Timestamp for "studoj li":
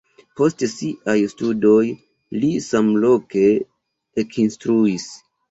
1.33-2.49